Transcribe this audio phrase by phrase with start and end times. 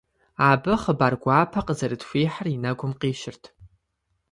[0.49, 3.43] Абы хъыбар гуапэ къызэрытхуихьыр и нэгум къищырт.